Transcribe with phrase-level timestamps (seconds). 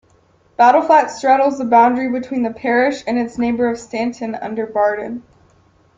[0.57, 5.21] Battleflat straddles the boundary between the parish and its neighbour of Stanton under Bardon.